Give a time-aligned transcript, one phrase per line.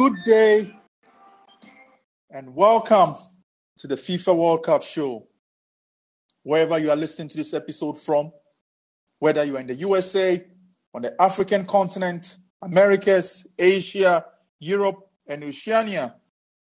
[0.00, 0.74] Good day
[2.30, 3.16] and welcome
[3.76, 5.28] to the FIFA World Cup show.
[6.42, 8.32] Wherever you are listening to this episode from,
[9.18, 10.42] whether you are in the USA,
[10.94, 14.24] on the African continent, Americas, Asia,
[14.58, 16.14] Europe, and Oceania,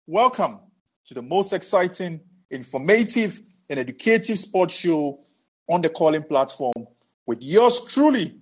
[0.06, 0.60] welcome
[1.08, 2.22] to the most exciting,
[2.52, 3.42] informative,
[3.72, 5.20] and educative sports show
[5.68, 6.86] on the Callin platform
[7.26, 8.36] with yours truly,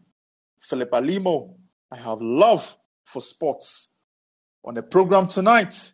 [0.60, 1.56] Philip Alimo.
[1.90, 3.88] I have love for sports
[4.64, 5.92] on the program tonight.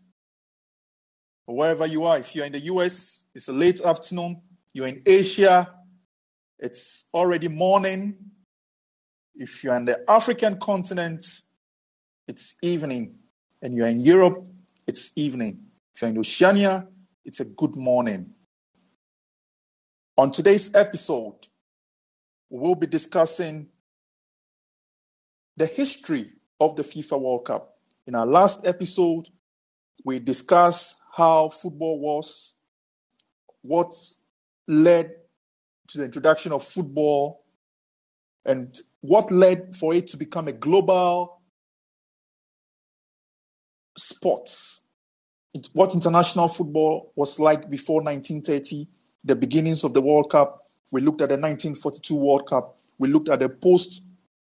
[1.46, 4.42] Wherever you are, if you're in the US, it's a late afternoon.
[4.74, 5.74] You're in Asia,
[6.60, 8.16] it's already morning.
[9.36, 11.26] If you're on the African continent,
[12.28, 13.16] it's evening.
[13.62, 14.46] And you're in Europe,
[14.86, 15.62] it's evening.
[15.96, 16.88] If you're in Oceania,
[17.26, 18.32] it's a good morning.
[20.18, 21.48] On today's episode,
[22.50, 23.70] we'll be discussing
[25.56, 27.79] the history of the FIFA World Cup.
[28.10, 29.28] In our last episode,
[30.04, 32.56] we discussed how football was,
[33.62, 33.94] what
[34.68, 35.12] led
[35.90, 37.44] to the introduction of football,
[38.44, 41.40] and what led for it to become a global
[43.96, 44.50] sport.
[45.74, 48.88] What international football was like before 1930,
[49.24, 50.68] the beginnings of the World Cup.
[50.92, 52.80] We looked at the 1942 World Cup.
[52.98, 54.02] We looked at the post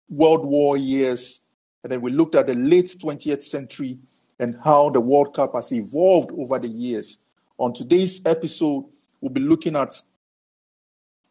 [0.09, 1.43] World War years
[1.85, 3.99] and then we looked at the late 20th century
[4.41, 7.19] and how the World Cup has evolved over the years.
[7.59, 8.87] On today's episode,
[9.21, 10.03] we'll be looking at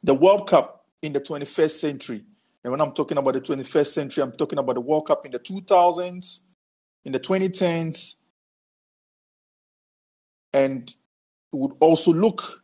[0.04, 2.24] the World Cup in the 21st century.
[2.64, 5.32] And when I'm talking about the 21st century, I'm talking about the World Cup in
[5.32, 6.42] the 2000s,
[7.04, 8.16] in the 2010s,
[10.54, 10.94] and
[11.52, 12.64] we would also look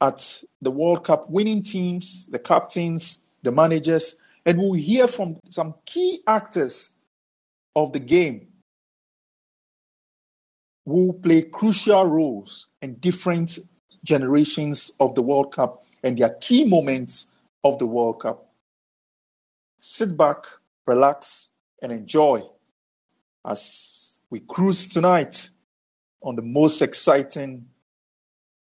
[0.00, 5.74] at the World Cup winning teams, the captains, the managers, and we'll hear from some
[5.84, 6.95] key actors
[7.76, 8.48] of the game
[10.86, 13.58] will play crucial roles in different
[14.02, 17.30] generations of the World Cup and their key moments
[17.62, 18.50] of the World Cup.
[19.78, 20.46] Sit back,
[20.86, 21.50] relax,
[21.82, 22.42] and enjoy
[23.44, 25.50] as we cruise tonight
[26.22, 27.66] on the most exciting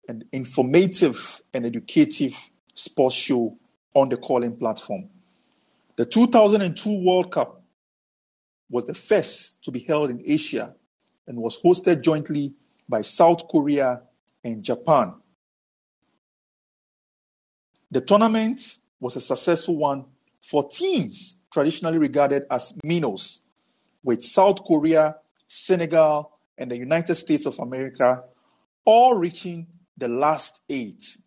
[0.07, 2.35] and informative and educative
[2.73, 3.55] sports show
[3.93, 5.09] on the Callin platform.
[5.97, 7.62] The 2002 World Cup
[8.73, 10.75] was the first to be held in Asia
[11.27, 12.55] and was hosted jointly
[12.89, 14.01] by South Korea
[14.43, 15.13] and Japan.
[17.91, 20.05] The tournament was a successful one
[20.41, 23.43] for teams traditionally regarded as minnows,
[24.03, 25.17] with South Korea,
[25.47, 28.23] Senegal, and the United States of America
[28.85, 31.17] all reaching the last eight.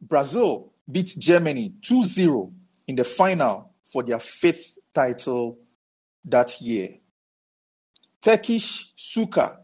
[0.00, 2.50] Brazil beat Germany 2 0
[2.88, 5.58] in the final for their fifth title
[6.24, 6.98] that year.
[8.20, 9.60] Turkish Suka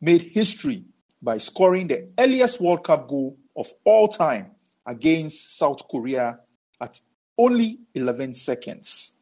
[0.00, 0.84] made history
[1.22, 4.52] by scoring the earliest World Cup goal of all time
[4.86, 6.40] against South Korea
[6.80, 7.00] at
[7.36, 9.14] only 11 seconds.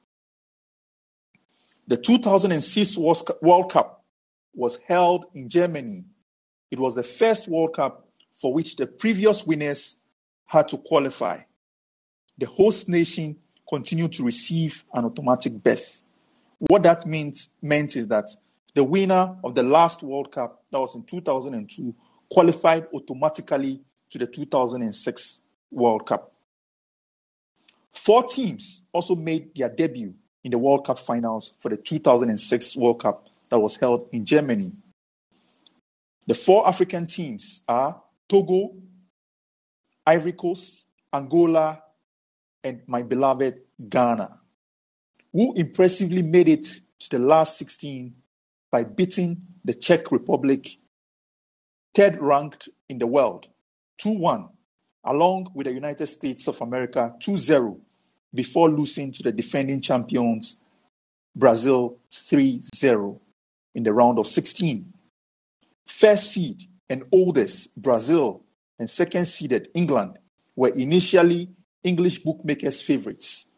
[1.86, 4.04] The 2006 World Cup
[4.54, 6.04] was held in Germany.
[6.70, 9.96] It was the first World Cup for which the previous winners
[10.46, 11.40] had to qualify.
[12.38, 13.36] The host nation
[13.68, 16.02] continued to receive an automatic berth.
[16.58, 18.30] What that means meant is that
[18.74, 21.94] the winner of the last World Cup, that was in 2002,
[22.30, 23.80] qualified automatically
[24.10, 26.32] to the 2006 World Cup.
[27.92, 30.14] Four teams also made their debut
[30.44, 34.72] in the World Cup finals for the 2006 World Cup that was held in Germany.
[36.26, 38.74] The four African teams are Togo,
[40.06, 41.82] Ivory Coast, Angola,
[42.62, 44.40] and my beloved Ghana,
[45.36, 46.64] who impressively made it
[46.98, 48.14] to the last 16
[48.72, 49.36] by beating
[49.66, 50.78] the Czech Republic,
[51.94, 53.46] third ranked in the world,
[53.98, 54.48] 2 1,
[55.04, 57.78] along with the United States of America 2 0,
[58.32, 60.56] before losing to the defending champions,
[61.34, 63.20] Brazil 3 0,
[63.74, 64.90] in the round of 16.
[65.86, 68.42] First seed and oldest, Brazil,
[68.78, 70.18] and second seeded, England,
[70.56, 71.50] were initially
[71.84, 73.48] English bookmakers' favorites.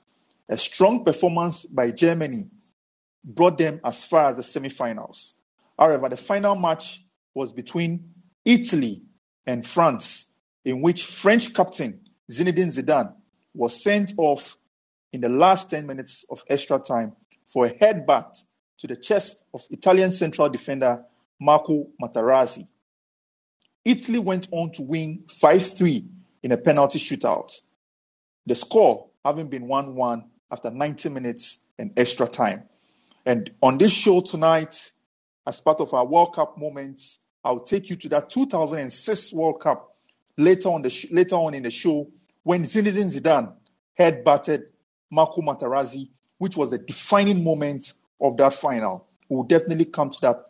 [0.49, 2.47] A strong performance by Germany
[3.23, 5.35] brought them as far as the semifinals.
[5.79, 7.05] However, the final match
[7.35, 8.12] was between
[8.45, 9.03] Italy
[9.47, 10.27] and France,
[10.65, 12.00] in which French captain
[12.31, 13.15] Zinedine Zidane
[13.55, 14.56] was sent off
[15.12, 17.15] in the last 10 minutes of extra time
[17.47, 18.45] for a headbutt
[18.79, 21.05] to the chest of Italian central defender
[21.41, 22.67] Marco Materazzi.
[23.85, 26.05] Italy went on to win 5 3
[26.43, 27.53] in a penalty shootout.
[28.47, 32.65] The score having been 1 1 after 90 minutes and extra time.
[33.27, 34.93] And on this show tonight,
[35.47, 39.97] as part of our World Cup moments, I'll take you to that 2006 World Cup
[40.37, 42.09] later on, the sh- later on in the show
[42.43, 43.53] when Zinedine Zidane
[43.95, 44.65] head batted
[45.11, 46.09] Marco Materazzi,
[46.39, 49.06] which was a defining moment of that final.
[49.29, 50.45] We'll definitely come to that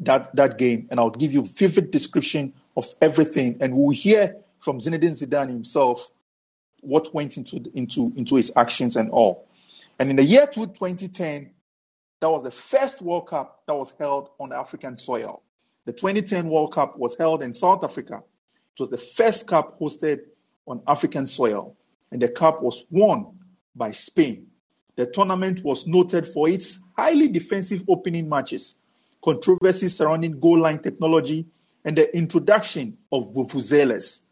[0.00, 4.78] that, that game, and I'll give you vivid description of everything, and we'll hear from
[4.78, 6.10] Zinedine Zidane himself
[6.80, 9.48] what went into, into, into his actions and all.
[9.98, 11.50] And in the year 2010,
[12.20, 15.42] that was the first World Cup that was held on African soil.
[15.84, 18.22] The 2010 World Cup was held in South Africa.
[18.74, 20.20] It was the first cup hosted
[20.66, 21.76] on African soil,
[22.12, 23.38] and the cup was won
[23.74, 24.46] by Spain.
[24.96, 28.76] The tournament was noted for its highly defensive opening matches,
[29.24, 31.46] controversies surrounding goal line technology,
[31.84, 34.22] and the introduction of vuvuzelas.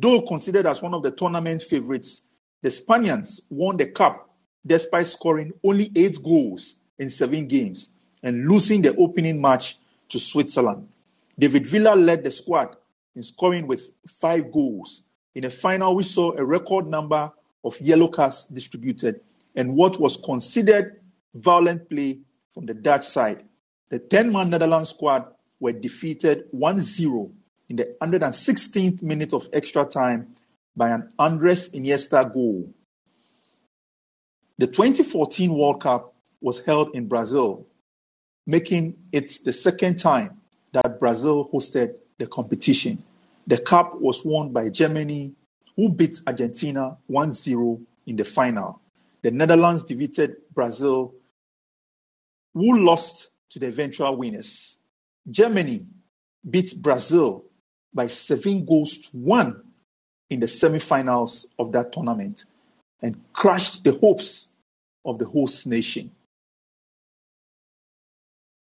[0.00, 2.22] Though considered as one of the tournament favorites,
[2.62, 4.30] the Spaniards won the cup
[4.64, 7.90] despite scoring only eight goals in seven games
[8.22, 9.76] and losing the opening match
[10.10, 10.88] to Switzerland.
[11.36, 12.76] David Villa led the squad
[13.16, 15.02] in scoring with five goals.
[15.34, 17.32] In a final, we saw a record number
[17.64, 19.20] of yellow cards distributed
[19.56, 21.00] and what was considered
[21.34, 22.20] violent play
[22.54, 23.44] from the Dutch side.
[23.88, 25.26] The 10 man Netherlands squad
[25.58, 27.32] were defeated 1 0
[27.68, 30.34] in the 116th minute of extra time
[30.76, 32.72] by an Andres Iniesta goal.
[34.58, 37.66] The 2014 World Cup was held in Brazil,
[38.46, 40.40] making it the second time
[40.72, 43.02] that Brazil hosted the competition.
[43.46, 45.34] The cup was won by Germany,
[45.76, 48.80] who beat Argentina 1 0 in the final.
[49.22, 51.14] The Netherlands defeated Brazil,
[52.54, 54.78] who lost to the eventual winners.
[55.30, 55.86] Germany
[56.48, 57.44] beat Brazil
[57.92, 59.62] by seven goals to one
[60.30, 62.44] in the semifinals of that tournament
[63.02, 64.48] and crushed the hopes
[65.04, 66.10] of the host nation.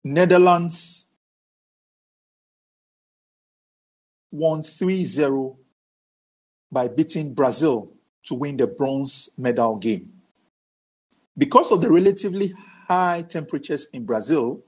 [0.03, 1.05] Netherlands
[4.31, 5.57] won 3 0
[6.71, 7.91] by beating Brazil
[8.23, 10.13] to win the bronze medal game.
[11.37, 12.53] Because of the relatively
[12.87, 14.63] high temperatures in Brazil,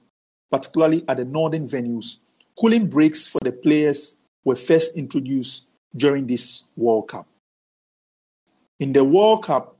[0.50, 2.16] particularly at the northern venues,
[2.58, 7.26] cooling breaks for the players were first introduced during this World Cup.
[8.80, 9.76] In the World Cup,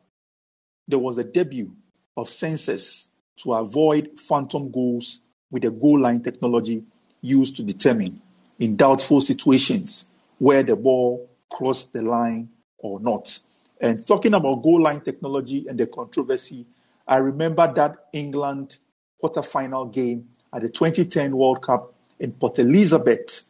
[0.87, 1.73] there was a debut
[2.17, 6.85] of sensors to avoid phantom goals with the goal line technology
[7.21, 8.21] used to determine
[8.59, 13.39] in doubtful situations where the ball crossed the line or not.
[13.81, 16.67] And talking about goal line technology and the controversy,
[17.07, 18.79] I remember that England
[19.23, 23.47] quarterfinal game at the 2010 World Cup in Port Elizabeth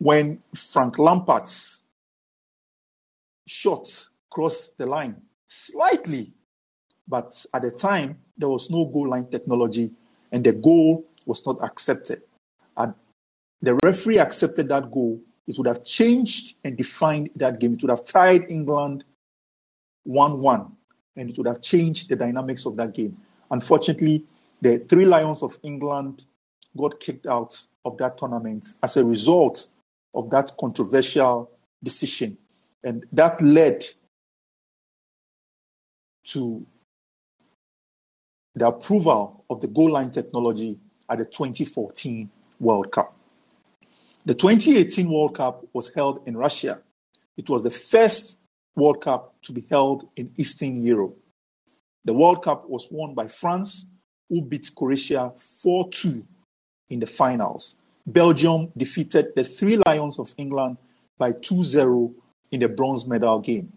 [0.00, 1.82] when Frank Lampard's
[3.46, 6.32] shot crossed the line slightly,
[7.06, 9.92] but at the time there was no goal line technology
[10.32, 12.22] and the goal was not accepted.
[12.78, 12.94] And
[13.60, 17.74] the referee accepted that goal, it would have changed and defined that game.
[17.74, 19.04] It would have tied England
[20.04, 20.72] 1 1
[21.16, 23.18] and it would have changed the dynamics of that game.
[23.50, 24.24] Unfortunately,
[24.62, 26.24] the Three Lions of England
[26.74, 29.68] got kicked out of that tournament as a result
[30.14, 31.50] of that controversial
[31.82, 32.36] decision.
[32.82, 33.84] And that led
[36.28, 36.66] to
[38.54, 43.16] the approval of the goal line technology at the 2014 World Cup.
[44.26, 46.82] The 2018 World Cup was held in Russia.
[47.36, 48.38] It was the first
[48.76, 51.16] World Cup to be held in Eastern Europe.
[52.04, 53.86] The World Cup was won by France,
[54.28, 56.26] who beat Croatia 4 2
[56.90, 57.76] in the finals.
[58.12, 60.78] Belgium defeated the Three Lions of England
[61.18, 62.12] by 2 0
[62.50, 63.72] in the bronze medal game.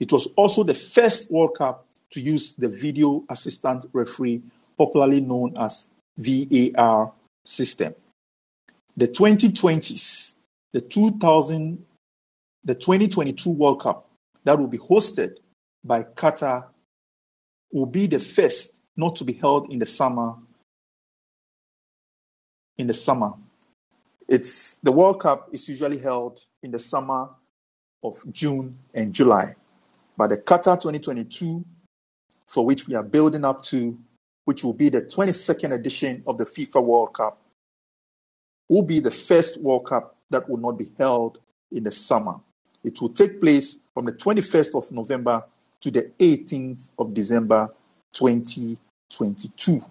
[0.00, 4.42] It was also the first World Cup to use the video assistant referee,
[4.76, 7.12] popularly known as VAR
[7.44, 7.94] system.
[8.96, 10.36] The 2020s,
[10.72, 11.84] the 2000,
[12.64, 14.08] the 2022 World Cup
[14.44, 15.36] that will be hosted
[15.84, 16.66] by Qatar
[17.72, 20.34] will be the first not to be held in the summer.
[22.78, 23.32] In the summer,
[24.28, 27.30] it's the World Cup is usually held in the summer
[28.04, 29.54] of June and July,
[30.16, 31.64] but the Qatar 2022,
[32.46, 33.98] for which we are building up to,
[34.44, 37.40] which will be the 22nd edition of the FIFA World Cup,
[38.68, 41.40] will be the first World Cup that will not be held
[41.72, 42.34] in the summer.
[42.84, 45.42] It will take place from the 21st of November
[45.80, 47.68] to the 18th of December
[48.12, 49.82] 2022.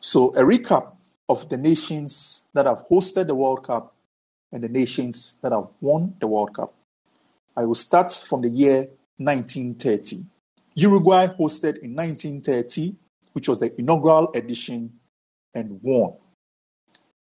[0.00, 0.92] So, a recap
[1.28, 3.94] of the nations that have hosted the World Cup
[4.52, 6.74] and the nations that have won the World Cup.
[7.56, 10.24] I will start from the year 1930.
[10.74, 12.94] Uruguay hosted in 1930,
[13.32, 14.92] which was the inaugural edition,
[15.52, 16.14] and won.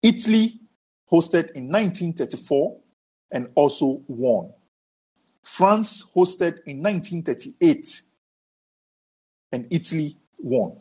[0.02, 0.60] Italy
[1.12, 2.78] hosted in 1934
[3.32, 4.54] and also won.
[5.44, 8.02] France hosted in 1938
[9.52, 10.78] and Italy won.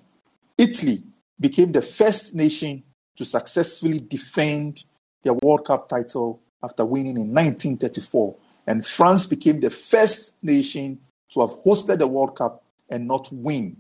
[0.57, 1.03] Italy
[1.41, 2.83] became the first nation
[3.17, 4.85] to successfully defend
[5.23, 8.37] their World Cup title after winning in 1934.
[8.67, 13.77] And France became the first nation to have hosted the World Cup and not win.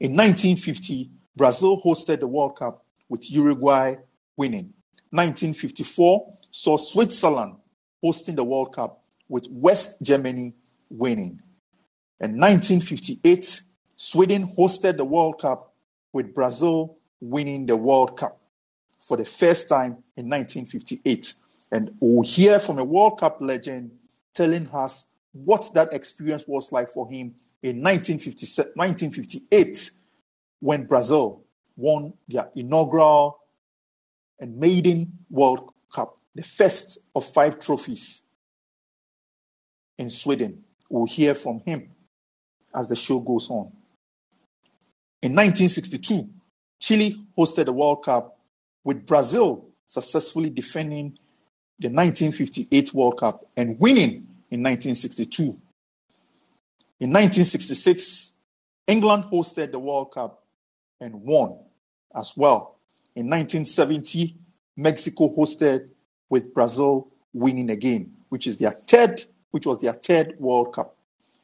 [0.00, 3.96] In 1950, Brazil hosted the World Cup with Uruguay
[4.36, 4.72] winning.
[5.10, 7.56] 1954 saw Switzerland
[8.02, 10.54] hosting the World Cup with West Germany
[10.88, 11.40] winning.
[12.20, 13.62] In 1958,
[14.02, 15.74] Sweden hosted the World Cup
[16.14, 18.40] with Brazil winning the World Cup
[18.98, 21.34] for the first time in 1958.
[21.70, 23.90] And we'll hear from a World Cup legend
[24.32, 29.90] telling us what that experience was like for him in 1958
[30.60, 31.42] when Brazil
[31.76, 33.38] won their inaugural
[34.38, 38.22] and maiden World Cup, the first of five trophies
[39.98, 40.64] in Sweden.
[40.88, 41.90] We'll hear from him
[42.74, 43.72] as the show goes on.
[45.22, 46.28] In 1962,
[46.78, 48.38] Chile hosted the World Cup
[48.84, 51.18] with Brazil successfully defending
[51.78, 55.42] the 1958 World Cup and winning in 1962.
[57.00, 58.32] In 1966,
[58.86, 60.42] England hosted the World Cup
[61.00, 61.58] and won
[62.14, 62.78] as well.
[63.14, 64.36] In 1970,
[64.76, 65.88] Mexico hosted
[66.30, 70.96] with Brazil winning again, which is their third, which was their third World Cup.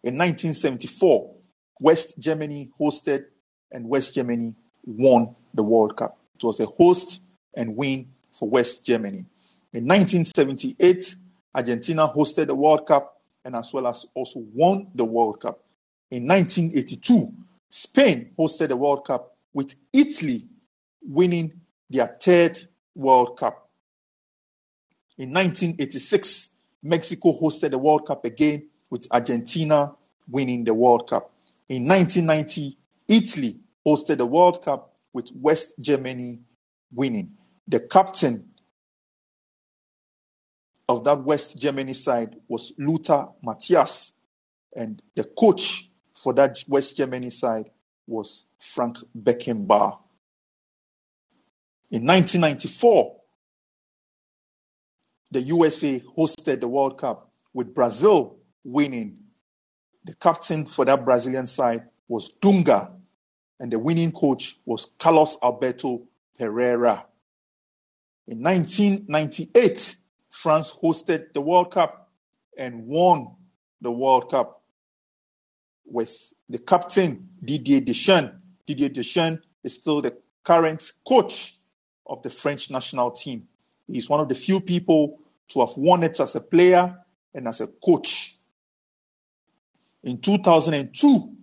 [0.02, 1.34] In 1974,
[1.80, 3.26] West Germany hosted
[3.72, 4.54] and West Germany
[4.84, 6.18] won the World Cup.
[6.34, 7.20] It was a host
[7.54, 9.24] and win for West Germany.
[9.72, 11.16] In 1978,
[11.54, 15.60] Argentina hosted the World Cup and as well as also won the World Cup.
[16.10, 17.32] In 1982,
[17.70, 20.46] Spain hosted the World Cup with Italy
[21.02, 21.52] winning
[21.88, 22.58] their third
[22.94, 23.68] World Cup.
[25.18, 26.50] In 1986,
[26.82, 29.92] Mexico hosted the World Cup again with Argentina
[30.28, 31.30] winning the World Cup.
[31.68, 32.76] In 1990,
[33.08, 36.40] Italy hosted the World Cup with West Germany
[36.92, 37.32] winning.
[37.68, 38.50] The captain
[40.88, 44.12] of that West Germany side was Lothar Matthäus,
[44.74, 47.70] and the coach for that West Germany side
[48.06, 49.98] was Frank Beckenbauer.
[51.90, 53.16] In 1994,
[55.30, 59.18] the USA hosted the World Cup with Brazil winning.
[60.04, 62.95] The captain for that Brazilian side was Dunga,
[63.58, 66.02] and the winning coach was Carlos Alberto
[66.38, 67.04] Parreira.
[68.26, 69.96] In 1998,
[70.30, 72.10] France hosted the World Cup
[72.58, 73.34] and won
[73.80, 74.62] the World Cup
[75.84, 78.34] with the captain Didier Deschamps.
[78.66, 81.58] Didier Deschamps is still the current coach
[82.06, 83.48] of the French national team.
[83.86, 86.96] He's one of the few people to have won it as a player
[87.32, 88.36] and as a coach.
[90.02, 91.36] In 2002,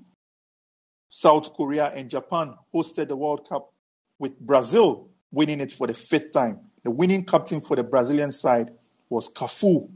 [1.16, 3.72] South Korea and Japan hosted the World Cup
[4.18, 6.60] with Brazil winning it for the fifth time.
[6.84, 8.72] The winning captain for the Brazilian side
[9.10, 9.88] was Cafu,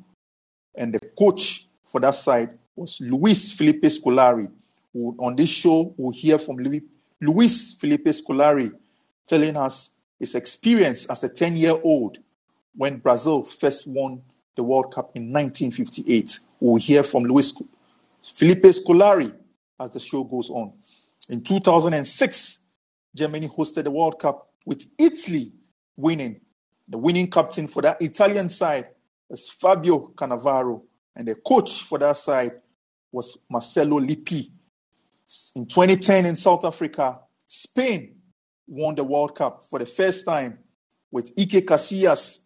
[0.76, 4.48] and the coach for that side was Luis Felipe Scolari.
[4.94, 6.58] On this show, we'll hear from
[7.20, 8.72] Luis Felipe Scolari
[9.26, 12.20] telling us his experience as a 10 year old
[12.76, 14.22] when Brazil first won
[14.56, 16.42] the World Cup in 1958.
[16.60, 17.60] We'll hear from Luis
[18.22, 19.34] Felipe Scolari
[19.80, 20.74] as the show goes on.
[21.30, 22.60] In 2006,
[23.16, 25.52] Germany hosted the World Cup with Italy
[25.96, 26.40] winning.
[26.88, 28.88] The winning captain for that Italian side
[29.28, 30.84] was Fabio Cannavaro,
[31.16, 32.54] and the coach for that side
[33.12, 34.52] was Marcello Lippi.
[35.56, 38.16] In 2010 in South Africa, Spain
[38.68, 40.60] won the World Cup for the first time
[41.12, 42.42] with Iker Casillas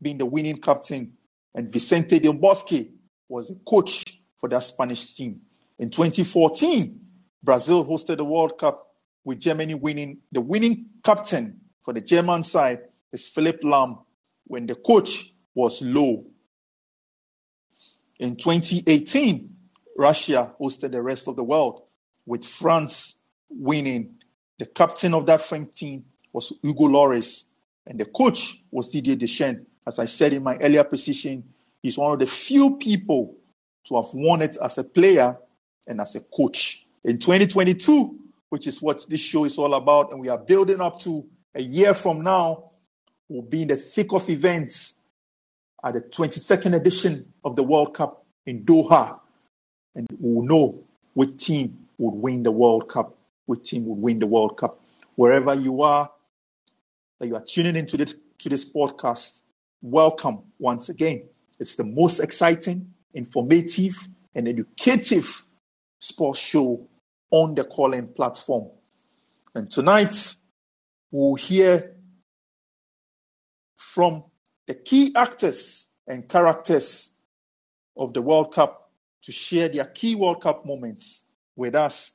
[0.00, 1.12] being the winning captain
[1.54, 2.88] and Vicente Del Bosque
[3.28, 4.04] was the coach
[4.38, 5.40] for that Spanish team.
[5.78, 7.07] In 2014,
[7.42, 10.18] Brazil hosted the World Cup with Germany winning.
[10.32, 12.80] The winning captain for the German side
[13.12, 14.04] is Philipp Lahm
[14.46, 16.24] when the coach was Löw.
[18.18, 19.54] In 2018,
[19.96, 21.82] Russia hosted the rest of the world
[22.26, 23.16] with France
[23.48, 24.16] winning.
[24.58, 27.44] The captain of that French team was Hugo Lloris,
[27.86, 29.64] and the coach was Didier Deschamps.
[29.86, 31.44] As I said in my earlier position,
[31.82, 33.36] he's one of the few people
[33.84, 35.38] to have won it as a player
[35.86, 36.86] and as a coach.
[37.04, 41.00] In 2022, which is what this show is all about, and we are building up
[41.00, 41.24] to
[41.54, 42.70] a year from now,
[43.28, 44.94] we'll be in the thick of events
[45.84, 49.18] at the 22nd edition of the World Cup in Doha.
[49.94, 50.82] And we'll know
[51.14, 54.80] which team would win the World Cup, which team would win the World Cup.
[55.14, 56.10] Wherever you are,
[57.18, 59.42] that you are tuning into this, to this podcast,
[59.82, 61.24] welcome once again.
[61.58, 65.44] It's the most exciting, informative, and educative
[66.00, 66.86] sports show
[67.30, 68.70] on the Callin platform.
[69.54, 70.36] And tonight,
[71.10, 71.96] we'll hear
[73.76, 74.24] from
[74.66, 77.12] the key actors and characters
[77.96, 78.90] of the World Cup
[79.22, 81.24] to share their key World Cup moments
[81.56, 82.12] with us.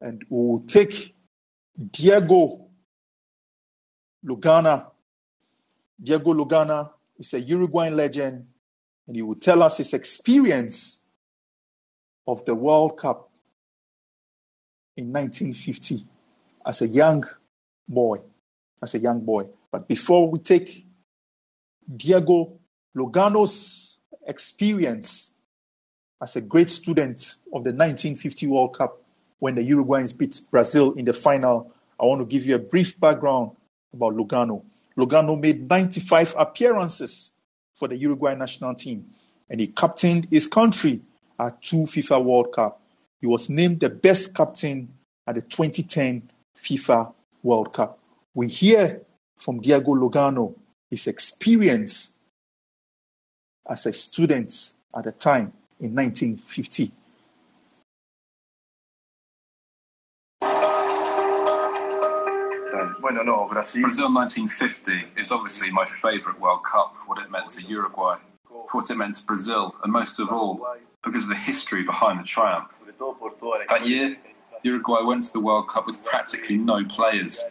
[0.00, 1.14] And we'll take
[1.90, 2.66] Diego
[4.24, 4.90] Lugano.
[6.02, 8.46] Diego Lugano is a Uruguayan legend,
[9.06, 11.02] and he will tell us his experience
[12.26, 13.29] of the World Cup
[15.00, 16.04] in 1950
[16.64, 17.24] as a young
[17.88, 18.18] boy.
[18.82, 19.46] As a young boy.
[19.70, 20.86] But before we take
[21.96, 22.58] Diego
[22.96, 25.32] Lugano's experience
[26.22, 29.02] as a great student of the 1950 World Cup
[29.38, 32.98] when the Uruguayans beat Brazil in the final, I want to give you a brief
[33.00, 33.52] background
[33.92, 34.62] about Lugano.
[34.96, 37.32] Lugano made 95 appearances
[37.74, 39.06] for the Uruguay national team,
[39.48, 41.00] and he captained his country
[41.38, 42.80] at two FIFA World Cup.
[43.20, 44.88] He was named the best captain
[45.26, 47.98] at the 2010 FIFA World Cup.
[48.34, 49.02] We hear
[49.36, 50.54] from Diego Lugano
[50.90, 52.14] his experience
[53.68, 56.92] as a student at the time in 1950.
[63.82, 68.16] Brazil 1950 is obviously my favourite World Cup, what it meant to Uruguay,
[68.72, 70.66] what it meant to Brazil, and most of all,
[71.04, 72.68] because of the history behind the triumph.
[73.68, 74.16] That year,
[74.62, 77.42] Uruguay went to the World Cup with practically no players.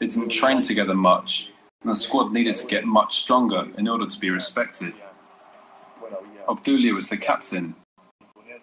[0.00, 1.50] It didn't train together much,
[1.82, 4.92] and the squad needed to get much stronger in order to be respected.
[6.46, 7.74] Obdulio was the captain,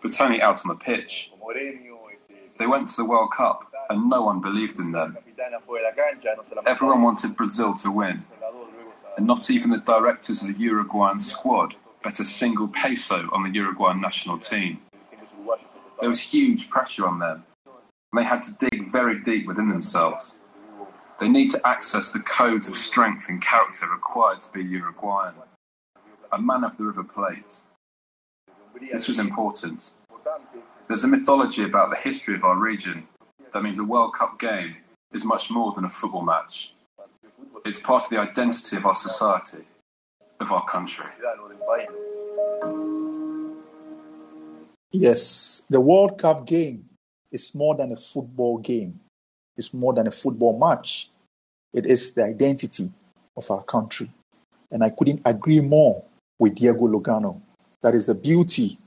[0.03, 1.31] but Tony out on the pitch.
[2.59, 5.17] They went to the World Cup, and no one believed in them.
[6.67, 8.23] Everyone wanted Brazil to win,
[9.17, 13.49] and not even the directors of the Uruguayan squad bet a single peso on the
[13.49, 14.79] Uruguayan national team.
[16.01, 20.33] There was huge pressure on them, and they had to dig very deep within themselves.
[21.19, 25.35] They need to access the codes of strength and character required to be Uruguayan.
[26.31, 27.57] A man of the River Plate.
[28.91, 29.91] This was important.
[30.87, 33.07] There's a mythology about the history of our region
[33.53, 34.77] that means a World Cup game
[35.13, 36.73] is much more than a football match.
[37.63, 39.65] It's part of the identity of our society,
[40.39, 41.05] of our country.
[44.91, 46.85] Yes, the World Cup game
[47.31, 48.99] is more than a football game.
[49.55, 51.09] It's more than a football match.
[51.73, 52.91] It is the identity
[53.37, 54.11] of our country.
[54.69, 56.03] And I couldn't agree more
[56.39, 57.41] with Diego Lugano.
[57.81, 58.77] That is the beauty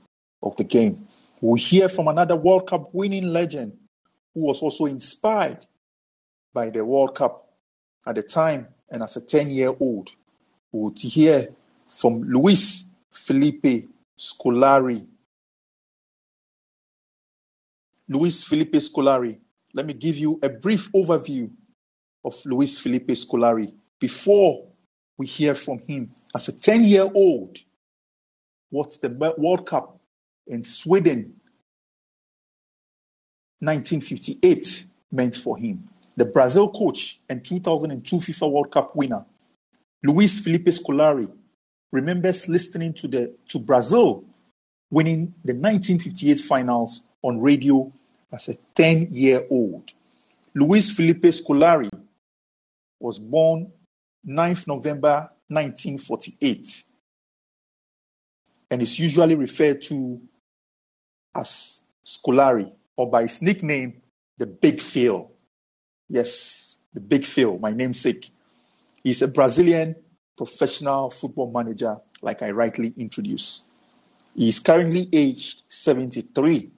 [0.43, 1.07] of the game.
[1.41, 3.75] We'll hear from another World Cup winning legend
[4.33, 5.65] who was also inspired
[6.53, 7.49] by the World Cup
[8.05, 10.11] at the time and as a 10 year old.
[10.71, 11.49] We would hear
[11.87, 13.87] from Luis Felipe
[14.19, 15.07] Scolari.
[18.07, 19.39] Luis Felipe Scolari.
[19.73, 21.49] Let me give you a brief overview
[22.23, 24.67] of Luis Felipe Scolari before
[25.17, 26.11] we hear from him.
[26.33, 27.57] As a 10 year old,
[28.69, 29.99] what's the World Cup
[30.47, 31.35] in Sweden
[33.59, 35.87] 1958 meant for him.
[36.17, 39.25] The Brazil coach and 2002 FIFA World Cup winner,
[40.03, 41.29] Luis Felipe Scolari,
[41.91, 44.23] remembers listening to, the, to Brazil
[44.91, 47.91] winning the 1958 finals on radio
[48.31, 49.91] as a 10 year old.
[50.53, 51.89] Luis Felipe Scolari
[52.99, 53.71] was born
[54.25, 56.83] 9th November 1948
[58.69, 60.21] and is usually referred to
[61.35, 64.01] as Scolari or by his nickname,
[64.37, 65.31] the Big Phil.
[66.07, 68.29] Yes, the Big Phil, my namesake.
[69.03, 69.95] He's a Brazilian
[70.37, 73.65] professional football manager, like I rightly introduced.
[74.35, 76.71] He is currently aged 73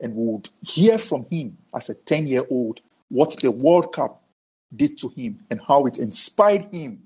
[0.00, 4.22] and would hear from him as a 10 year old what the World Cup
[4.74, 7.02] did to him and how it inspired him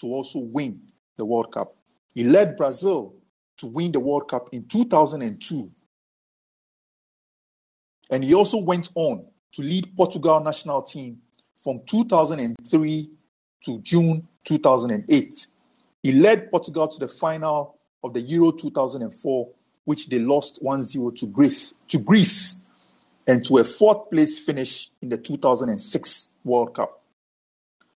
[0.00, 0.80] to also win
[1.16, 1.74] the World Cup.
[2.14, 3.14] He led Brazil
[3.58, 5.70] to win the World Cup in 2002
[8.10, 11.18] and he also went on to lead Portugal national team
[11.56, 13.10] from 2003
[13.64, 15.46] to June 2008.
[16.02, 19.48] He led Portugal to the final of the Euro 2004,
[19.88, 22.60] which they lost 1-0 to Greece, to Greece
[23.26, 27.02] and to a fourth place finish in the 2006 World Cup.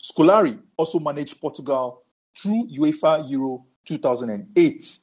[0.01, 2.05] Scolari also managed Portugal
[2.39, 4.99] through UEFA Euro 2008,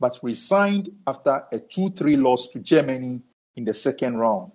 [0.00, 3.22] but resigned after a 2-3 loss to Germany
[3.54, 4.50] in the second round.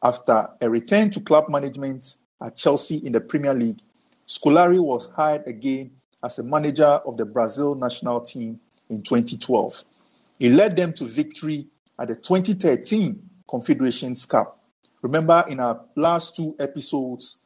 [0.00, 3.80] After a return to club management at Chelsea in the Premier League,
[4.28, 5.90] Scolari was hired again
[6.22, 9.84] as a manager of the Brazil national team in 2012.
[10.38, 11.66] He led them to victory
[11.98, 14.60] at the 2013 Confederations Cup.
[15.02, 17.38] Remember, in our last two episodes,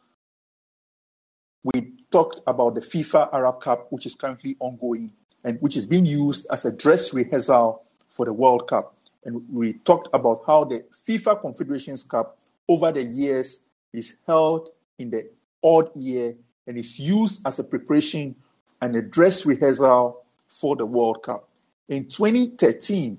[1.62, 5.12] we talked about the FIFA Arab Cup, which is currently ongoing
[5.44, 8.96] and which is being used as a dress rehearsal for the World Cup.
[9.24, 13.61] And we talked about how the FIFA Confederations Cup over the years
[13.92, 15.29] is held in the
[15.62, 16.35] odd year
[16.66, 18.35] and is used as a preparation
[18.81, 21.50] and a dress rehearsal for the World Cup.
[21.90, 23.18] In 2013,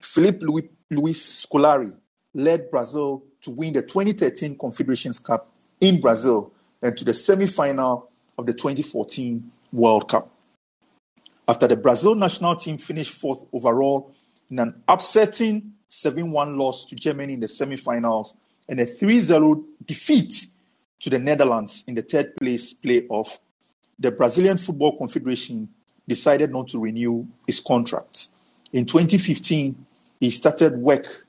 [0.00, 1.92] Philip Louis, Luis Scolari
[2.32, 8.08] led Brazil to win the 2013 Confederations Cup in Brazil and to the semi final
[8.38, 10.30] of the 2014 World Cup.
[11.48, 14.14] After the Brazil national team finished fourth overall
[14.48, 18.32] in an upsetting 7 1 loss to Germany in the semi finals
[18.68, 20.46] and a 3 0 defeat
[21.00, 23.38] to the Netherlands in the third place playoff,
[23.98, 25.68] the Brazilian Football Confederation
[26.06, 28.28] decided not to renew his contract.
[28.72, 29.86] In 2015,
[30.20, 31.26] he started work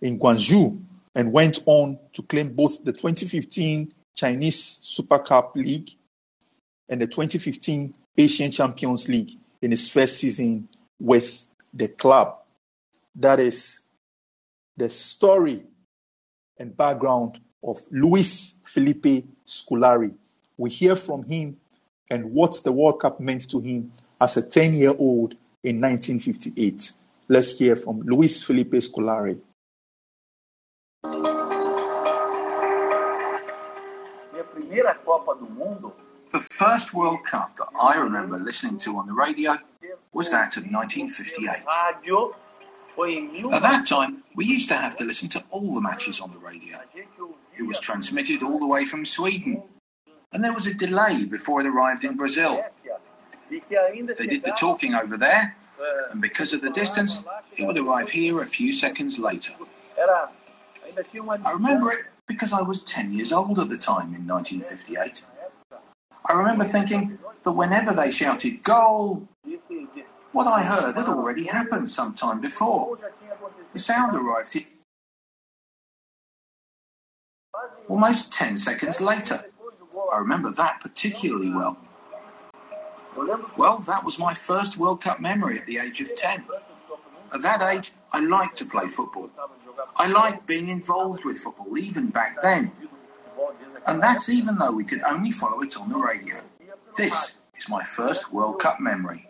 [0.00, 0.82] in Guangzhou
[1.14, 5.90] and went on to claim both the 2015 Chinese Super Cup League
[6.88, 10.68] and the 2015 Asian Champions League in his first season
[10.98, 12.36] with the club.
[13.14, 13.80] That is
[14.76, 15.62] the story
[16.58, 20.14] and background of Luis Felipe Scolari.
[20.56, 21.58] We hear from him
[22.10, 26.92] and what the World Cup meant to him as a 10 year old in 1958.
[27.28, 29.40] Let's hear from Luis Felipe Scolari.
[36.32, 39.56] The first World Cup that I remember listening to on the radio
[40.12, 41.64] was that of 1958.
[43.52, 46.38] At that time, we used to have to listen to all the matches on the
[46.38, 46.78] radio.
[47.58, 49.62] It was transmitted all the way from Sweden,
[50.32, 52.62] and there was a delay before it arrived in Brazil.
[53.50, 55.56] They did the talking over there,
[56.10, 57.24] and because of the distance,
[57.56, 59.52] it would arrive here a few seconds later.
[61.44, 65.22] I remember it because I was 10 years old at the time in 1958.
[66.26, 69.26] I remember thinking that whenever they shouted goal,
[70.32, 72.98] what I heard had already happened some time before.
[73.72, 74.66] The sound arrived here
[77.88, 79.44] almost 10 seconds later.
[80.12, 81.76] I remember that particularly well.
[83.56, 86.44] Well, that was my first World Cup memory at the age of 10.
[87.32, 89.30] At that age, I liked to play football.
[89.96, 92.72] I liked being involved with football, even back then.
[93.86, 96.36] And that's even though we could only follow it on the radio.
[96.96, 99.28] This is my first World Cup memory.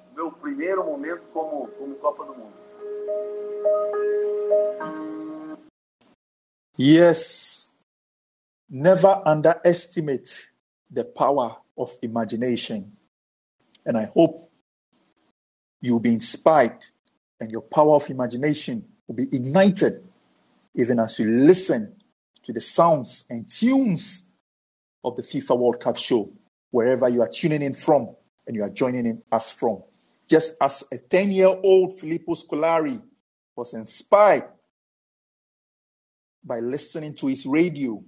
[6.77, 7.71] Yes,
[8.69, 10.50] never underestimate
[10.91, 12.93] the power of imagination.
[13.87, 14.51] And I hope
[15.81, 16.85] you will be inspired
[17.41, 20.07] and your power of imagination will be ignited
[20.75, 21.97] even as you listen
[22.43, 24.29] to the sounds and tunes
[25.03, 26.31] of the FIFA World Cup show,
[26.71, 28.15] wherever you are tuning in from
[28.47, 29.83] and you are joining in us from.
[30.29, 33.03] Just as a 10 year old Filippo Scolari
[33.57, 34.45] was inspired
[36.45, 38.03] by listening to his radio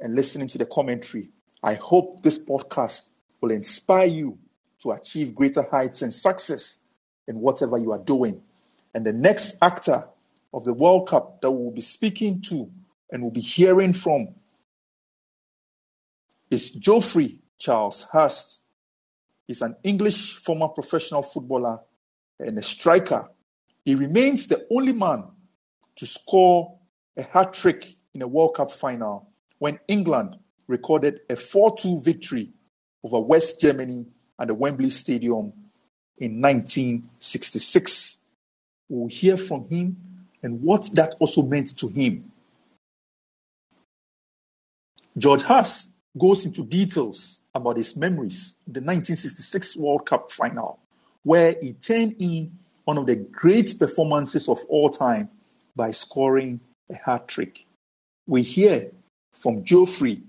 [0.00, 1.30] and listening to the commentary,
[1.62, 4.38] I hope this podcast will inspire you
[4.82, 6.82] to achieve greater heights and success
[7.26, 8.40] in whatever you are doing.
[8.94, 10.08] And the next actor
[10.54, 12.70] of the World Cup that we'll be speaking to
[13.10, 14.28] and will be hearing from
[16.50, 18.60] is Geoffrey Charles Hurst.
[19.46, 21.80] He's an English former professional footballer
[22.38, 23.28] and a striker.
[23.84, 25.24] He remains the only man
[25.96, 26.78] to score
[27.16, 30.36] a hat trick in a World Cup final when England
[30.68, 32.50] recorded a 4 2 victory
[33.02, 34.06] over West Germany
[34.38, 35.52] at the Wembley Stadium
[36.18, 38.20] in 1966.
[38.88, 39.96] We'll hear from him
[40.42, 42.30] and what that also meant to him.
[45.16, 50.78] George Hurst goes into details about his memories of the 1966 World Cup final,
[51.22, 52.52] where he turned in
[52.84, 55.28] one of the great performances of all time
[55.74, 57.66] by scoring a hat trick.
[58.26, 58.90] We hear
[59.32, 60.22] from Geoffrey,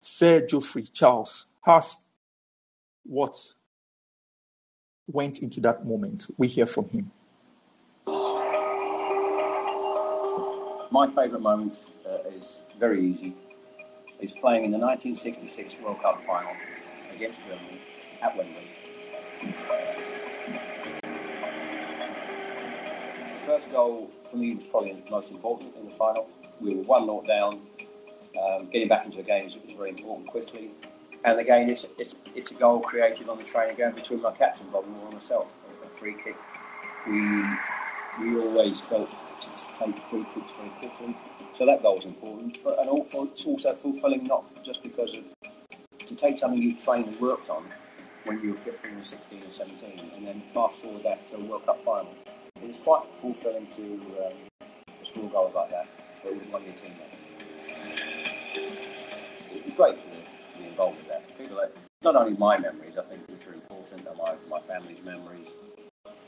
[0.00, 2.06] Sir Geoffrey Charles Hurst,
[3.04, 3.54] what
[5.06, 6.26] went into that moment.
[6.38, 7.10] We hear from him.
[10.92, 13.36] My favourite moment uh, is very easy.
[14.20, 16.52] Is playing in the 1966 World Cup final
[17.14, 17.80] against Germany
[18.22, 18.70] at Wembley.
[23.40, 26.28] The first goal for me was probably the most important in the final.
[26.60, 27.60] We were 1 0 down.
[28.38, 30.70] Um, getting back into the game was very important quickly.
[31.24, 34.66] And again, it's, it's, it's a goal created on the training ground between my captain,
[34.70, 35.48] Bob Moore, and myself.
[35.84, 36.36] A, free kick.
[37.06, 37.42] We,
[38.20, 41.16] we always felt to take free kicks very quickly.
[41.52, 42.58] So that goal was important.
[42.64, 45.24] But, and also, it's also fulfilling, not just because of
[46.06, 47.64] to take something you trained and worked on
[48.24, 51.40] when you were 15 or 16 or 17 and then fast forward that to a
[51.40, 52.12] World Cup final.
[52.62, 54.66] It's quite fulfilling to, um,
[55.04, 55.86] score goals like that,
[56.22, 57.19] but with one of your teammates.
[59.60, 61.20] It was great for me to be involved with that.
[62.02, 65.48] Not only my memories, I think, which are important, and my, my family's memories,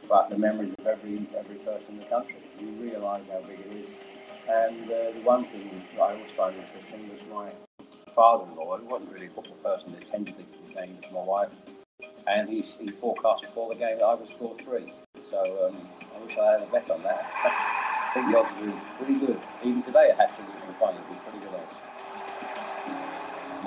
[0.07, 2.37] but the memories of every every person in the country.
[2.61, 3.89] You realise how big it is.
[4.51, 7.53] And uh, the one thing that I always found interesting was my
[8.15, 8.79] father-in-law.
[8.79, 9.95] He wasn't really a football person.
[9.97, 11.53] He attended the game with my wife,
[12.27, 14.93] and he, he forecast before the game that I would score three.
[15.31, 17.33] So um, I wish I had a bet on that.
[17.45, 19.41] I think the odds were pretty good.
[19.65, 21.01] Even today, a hat trick in the final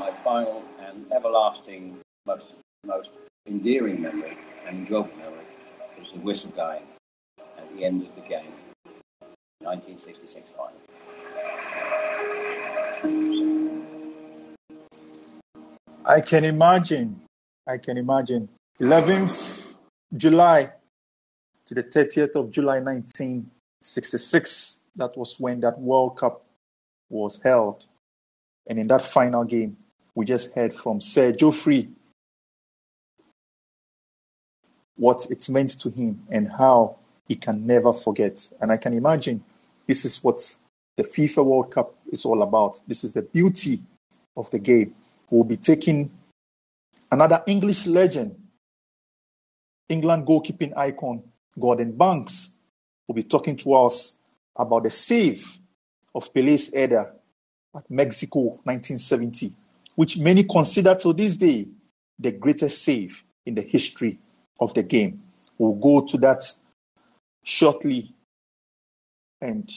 [0.06, 2.54] my final and everlasting, most,
[2.86, 3.10] most
[3.48, 4.38] endearing memory
[4.68, 5.46] and enjoyable memory
[5.98, 6.84] was the whistle going
[7.58, 8.54] at the end of the game,
[9.62, 10.76] 1966 final.
[16.06, 17.22] I can imagine.
[17.66, 18.48] I can imagine.
[18.80, 19.74] 11th
[20.16, 20.72] July
[21.66, 24.82] to the 30th of July 1966.
[24.98, 26.46] That was when that World Cup
[27.10, 27.88] was held.
[28.68, 29.78] And in that final game,
[30.16, 31.90] we just heard from Sir Geoffrey
[34.96, 36.96] what it meant to him and how
[37.28, 38.50] he can never forget.
[38.62, 39.44] And I can imagine
[39.86, 40.56] this is what
[40.96, 42.80] the FIFA World Cup is all about.
[42.88, 43.82] This is the beauty
[44.38, 44.96] of the game.
[45.30, 46.12] We'll be taking
[47.12, 48.40] another English legend,
[49.90, 51.24] England goalkeeping icon,
[51.60, 52.56] Gordon Banks,
[53.06, 54.18] will be talking to us
[54.56, 55.58] about the save
[56.14, 57.14] of Pele's header
[57.76, 59.54] at Mexico 1970
[59.96, 61.68] which many consider to this day
[62.20, 64.20] the greatest save in the history
[64.60, 65.22] of the game.
[65.58, 66.44] We'll go to that
[67.44, 68.14] shortly
[69.42, 69.70] and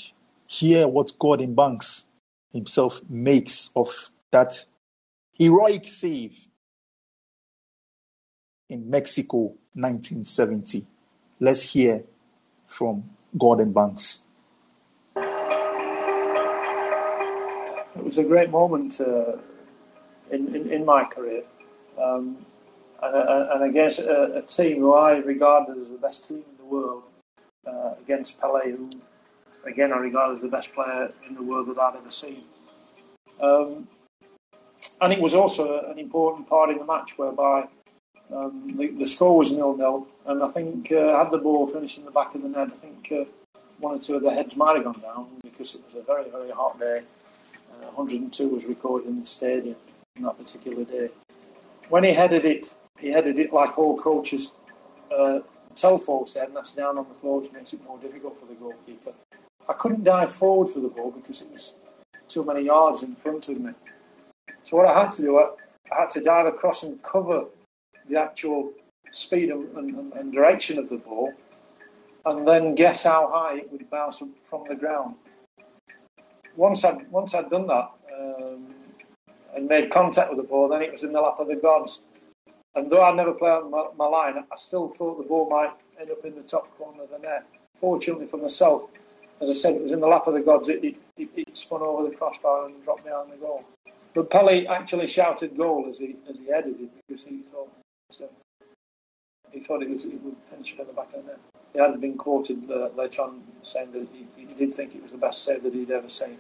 [0.47, 2.07] hear what Gordon Banks
[2.53, 4.65] himself makes of that
[5.33, 6.47] heroic save
[8.69, 10.87] in Mexico 1970.
[11.41, 12.05] Let's hear
[12.67, 14.25] from Gordon Banks.
[17.97, 19.01] It was a great moment.
[19.01, 19.37] Uh
[20.31, 21.43] in, in, in my career.
[22.01, 22.45] Um,
[23.03, 26.65] and, and, against a, a, team who I regarded as the best team in the
[26.65, 27.05] world,
[27.67, 28.91] uh, against Pele, who
[29.67, 32.43] again I regard as the best player in the world that I'd ever seen.
[33.41, 33.89] Um,
[35.01, 37.69] and it was also an important part in the match whereby
[38.35, 42.05] um, the, the, score was nil-nil, and I think uh, had the ball finished in
[42.05, 43.25] the back of the net, I think uh,
[43.79, 46.29] one or two of the heads might have gone down because it was a very,
[46.31, 47.03] very hot day.
[47.73, 49.77] Uh, 102 was recorded in the stadium
[50.19, 51.11] on that particular day.
[51.89, 54.53] When he headed it, he headed it like all coaches
[55.17, 55.41] uh,
[55.75, 58.55] Telfo said, and that's down on the floor, which makes it more difficult for the
[58.55, 59.13] goalkeeper.
[59.69, 61.75] I couldn't dive forward for the ball because it was
[62.27, 63.73] too many yards in front of me.
[64.65, 65.51] So what I had to do, I,
[65.93, 67.45] I had to dive across and cover
[68.09, 68.73] the actual
[69.13, 71.33] speed and, and, and, direction of the ball,
[72.27, 75.15] and then guess how high it would bounce from the ground.
[76.57, 78.68] Once I'd once I'd done that um,
[79.55, 82.03] and made contact with the ball, then it was in the lap of the gods.
[82.75, 85.73] And though I never played on my, my line, I still thought the ball might
[86.01, 87.45] end up in the top corner of the net.
[87.81, 88.91] Fortunately for myself,
[89.41, 90.69] as I said, it was in the lap of the gods.
[90.69, 93.65] It, it, it spun over the crossbar and dropped behind the goal.
[94.15, 97.71] But Pelé actually shouted goal as he as he headed it because he thought
[99.53, 101.39] he thought it was it would finish it in the back of the net.
[101.73, 105.13] He had been quoted uh, later on saying that he, he, did think it was
[105.13, 106.39] the best save that he'd ever seen.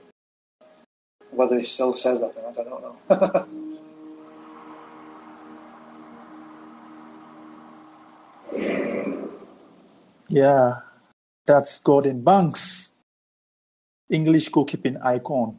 [1.31, 3.47] Whether he still says that, or not, I don't know.
[10.29, 10.81] yeah,
[11.47, 12.93] that's Gordon Banks,
[14.11, 15.59] English goalkeeping icon,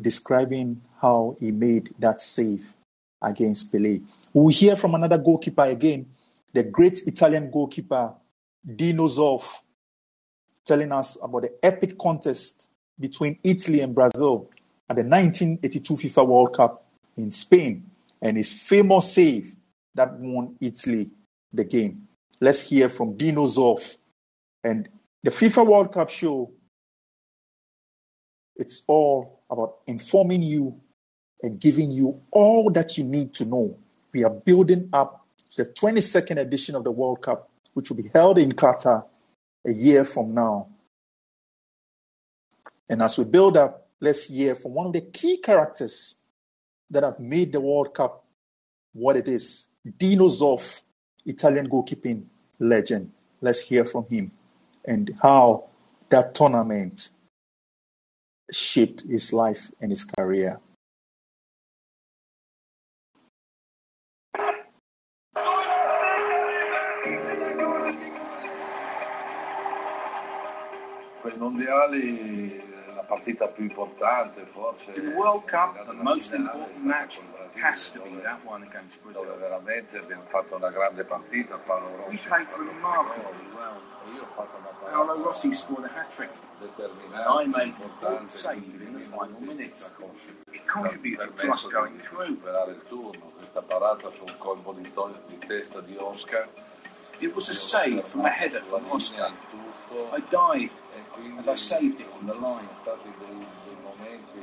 [0.00, 2.74] describing how he made that save
[3.20, 4.02] against Pelé.
[4.32, 6.06] We'll hear from another goalkeeper again,
[6.52, 8.14] the great Italian goalkeeper
[8.64, 9.58] Dino Zoff,
[10.64, 14.50] telling us about the epic contest between Italy and Brazil
[14.88, 16.84] at the 1982 FIFA World Cup
[17.16, 19.54] in Spain and his famous save
[19.94, 21.10] that won Italy
[21.52, 22.08] the game.
[22.40, 23.96] Let's hear from Dino Zoff.
[24.64, 24.88] And
[25.22, 26.50] the FIFA World Cup show,
[28.56, 30.80] it's all about informing you
[31.42, 33.76] and giving you all that you need to know
[34.12, 35.26] we are building up
[35.56, 39.04] the 22nd edition of the World Cup, which will be held in Qatar
[39.66, 40.68] a year from now.
[42.92, 46.16] And as we build up, let's hear from one of the key characters
[46.90, 48.22] that have made the World Cup
[48.92, 50.82] what it is Dino Zoff,
[51.24, 52.24] Italian goalkeeping
[52.58, 53.10] legend.
[53.40, 54.30] Let's hear from him
[54.84, 55.70] and how
[56.10, 57.08] that tournament
[58.52, 60.60] shaped his life and his career.
[71.22, 72.71] quei mondiali la
[73.12, 77.20] partita più importante forse in the World Cup the most important match
[77.60, 79.24] has to be that one against Brazil.
[79.24, 83.76] dove veramente abbiamo fatto una grande partita Paolo Rossi we played remarkably well.
[84.14, 86.30] io ho fatto una Paolo Rossi scored a hat-trick.
[86.62, 89.90] I made important save in the final minutes.
[90.52, 92.38] it contributed to us going through.
[92.68, 93.32] il turno.
[93.36, 94.88] Questa parata sul colpo di,
[95.26, 96.48] di testa di Oscar.
[97.18, 99.32] It was a save from a header from Oscar.
[100.12, 100.80] I dived
[101.18, 102.68] and I saved it on the line.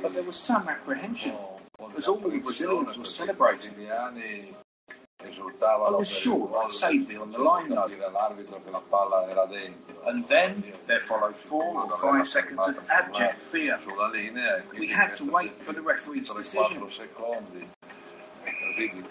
[0.02, 1.34] But there was some apprehension,
[1.96, 3.74] as all the Brazilians were celebrating.
[5.22, 7.90] I was sure I saved it on the line though.
[10.06, 13.78] And then there followed four or five seconds of abject fear.
[14.78, 16.82] We had to wait for the referee's decision.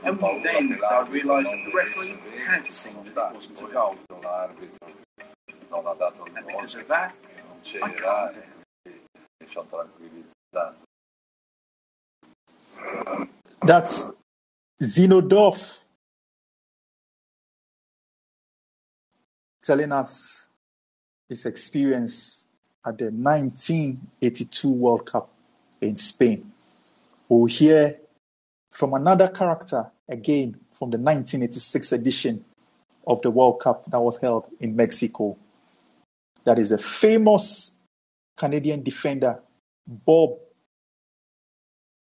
[0.04, 2.18] And then I realised that the referee
[2.48, 3.96] had seen that it wasn't a goal.
[5.72, 7.16] And because of that,
[7.70, 8.34] c'era
[8.84, 10.88] e sono tranquillizzato.
[13.60, 14.12] That's
[14.78, 15.86] Dino Zoff
[19.62, 20.48] telling us
[21.28, 22.48] his experience
[22.84, 25.30] at the 1982 World Cup
[25.82, 26.52] in Spain.
[27.28, 28.00] We'll hear
[28.72, 32.46] from another character again from the 1986 edition
[33.06, 35.38] of the World Cup that was held in Mexico
[36.50, 37.76] that is the famous
[38.36, 39.40] Canadian defender,
[39.86, 40.40] Bob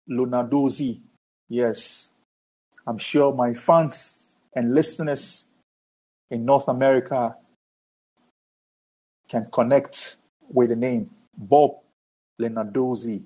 [0.09, 1.01] Lenarduzzi.
[1.49, 2.13] Yes,
[2.87, 5.49] I'm sure my fans and listeners
[6.31, 7.35] in North America
[9.29, 11.73] can connect with the name Bob
[12.41, 13.25] Lenarduzzi.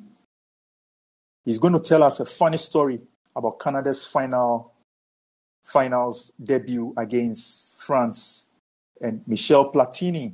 [1.44, 2.98] He's going to tell us a funny story
[3.36, 4.72] about Canada's final
[5.64, 8.48] finals debut against France
[9.02, 10.32] and Michel Platini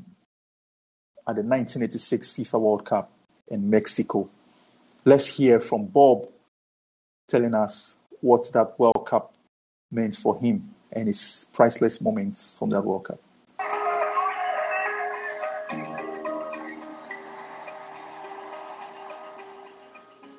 [1.29, 3.11] at the 1986 FIFA World Cup
[3.49, 4.29] in Mexico.
[5.05, 6.29] Let's hear from Bob
[7.29, 9.35] telling us what that World Cup
[9.91, 13.21] meant for him and his priceless moments from that World Cup.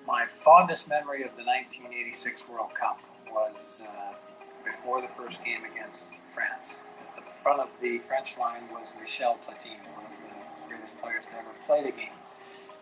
[0.05, 2.99] My fondest memory of the 1986 World Cup
[3.32, 4.13] was uh,
[4.63, 6.75] before the first game against France.
[7.17, 10.20] At the front of the French line was Michel Platini, greatest
[11.02, 12.16] players to ever play the game.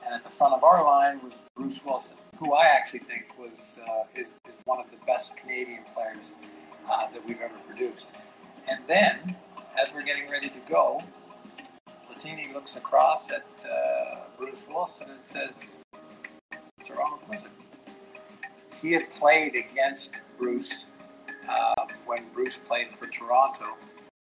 [0.06, 3.78] And at the front of our line was Bruce Wilson, who I actually think was
[3.88, 6.26] uh, is, is, one of the best Canadian players
[6.90, 8.08] uh, that we've ever produced.
[8.68, 9.36] And then
[9.82, 11.02] as we're getting ready to go,
[12.08, 15.52] Platini looks across at uh, Bruce Wilson and says,
[16.86, 17.52] Toronto Blizzard.
[18.82, 20.86] He had played against Bruce
[21.48, 23.76] uh, when Bruce played for Toronto,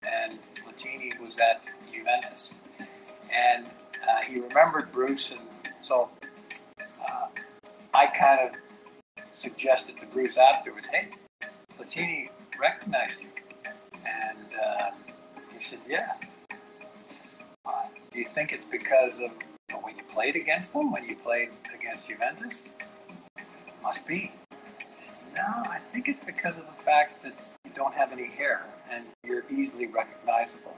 [0.03, 2.51] and Platini was at Juventus.
[3.31, 3.67] And
[4.09, 5.41] uh, he remembered Bruce, and
[5.83, 6.09] so
[6.81, 7.27] uh,
[7.95, 8.57] I kind of
[9.39, 11.09] suggested to Bruce afterwards, hey,
[11.79, 13.29] Platini recognized you.
[14.05, 14.95] And um,
[15.53, 16.13] he said, yeah.
[17.65, 17.73] Uh,
[18.13, 19.31] do you think it's because of you
[19.71, 22.63] know, when you played against them, when you played against Juventus?
[23.83, 24.33] Must be.
[24.99, 27.35] Said, no, I think it's because of the fact that
[27.65, 30.75] you don't have any hair and you're easily recognizable.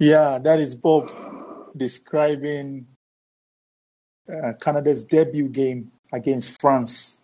[0.00, 1.10] Yeah, that is Bob
[1.76, 2.86] describing
[4.32, 7.18] uh, Canada's debut game against France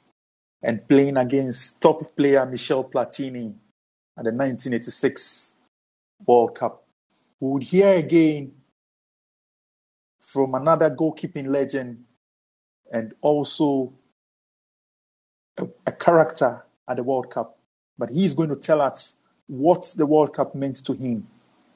[0.61, 3.55] and playing against top player Michel Platini
[4.19, 5.55] at the 1986
[6.27, 6.83] World Cup.
[7.39, 8.53] We would hear again
[10.21, 12.03] from another goalkeeping legend
[12.91, 13.93] and also
[15.59, 17.57] a, a character at the World Cup.
[17.97, 21.29] But he's going to tell us what the World Cup meant to him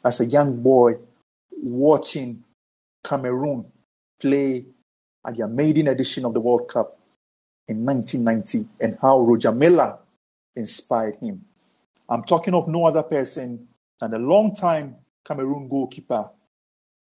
[0.09, 0.94] as a young boy
[1.50, 2.42] watching
[3.04, 3.70] Cameroon
[4.18, 4.64] play
[5.26, 6.98] at their maiden edition of the World Cup
[7.68, 9.98] in 1990 and how Roger Milla
[10.56, 11.44] inspired him.
[12.09, 13.68] I'm talking of no other person
[14.00, 14.96] than the long-time
[15.26, 16.30] Cameroon goalkeeper,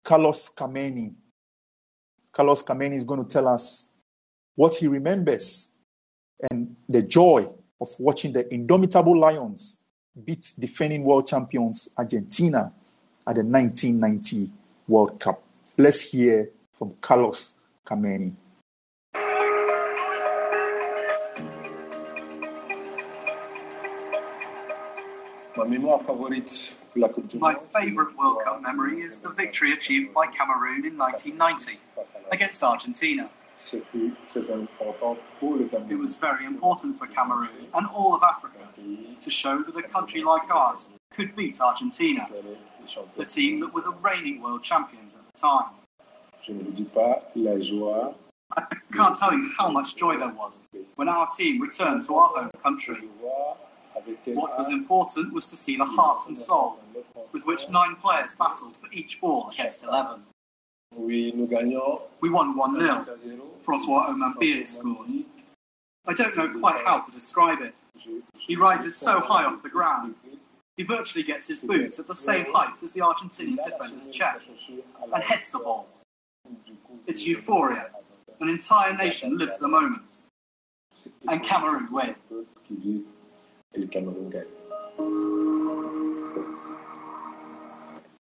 [0.02, 1.14] Carlos Kameni.
[2.32, 3.86] Carlos Kameni is going to tell us
[4.54, 5.70] what he remembers
[6.50, 7.46] and the joy
[7.78, 9.80] of watching the indomitable Lions
[10.24, 12.72] beat defending world champions Argentina
[13.26, 14.50] at the 1990
[14.86, 15.42] World Cup.
[15.76, 18.32] Let's hear from Carlos Kameni.
[27.34, 31.80] My favourite World Cup memory is the victory achieved by Cameroon in 1990
[32.30, 33.28] against Argentina.
[33.72, 33.84] It
[35.98, 38.58] was very important for Cameroon and all of Africa
[39.20, 42.28] to show that a country like ours could beat Argentina,
[43.16, 45.70] the team that were the reigning world champions at the time.
[48.56, 48.62] I
[48.92, 50.60] can't tell you how much joy there was
[50.96, 53.08] when our team returned to our home country.
[54.26, 56.78] What was important was to see the heart and soul
[57.32, 60.22] with which nine players battled for each ball against 11.
[60.96, 63.06] We won 1 0.
[63.64, 65.08] Francois Omam-Biyik scored.
[66.06, 67.74] I don't know quite how to describe it.
[68.38, 70.14] He rises so high off the ground.
[70.76, 74.48] He virtually gets his boots at the same height as the Argentinian defender's chest
[75.12, 75.88] and heads the ball.
[77.06, 77.90] It's euphoria.
[78.40, 80.02] An entire nation lives the moment.
[81.28, 82.14] And Cameroon win.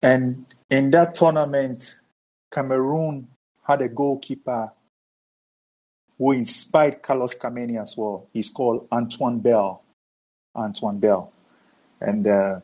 [0.02, 1.96] And in that tournament,
[2.52, 3.28] Cameroon
[3.66, 4.72] had a goalkeeper
[6.16, 8.28] who inspired Carlos Kameni as well.
[8.32, 9.82] He's called Antoine Bell.
[10.54, 11.32] Antoine Bell.
[12.00, 12.60] And uh,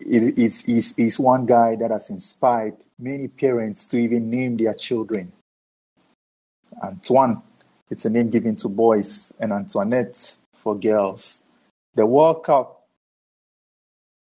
[0.00, 5.32] is is is one guy that has inspired many parents to even name their children.
[6.82, 7.42] Antoine,
[7.90, 11.42] it's a name given to boys, and Antoinette for girls.
[11.94, 12.86] The World Cup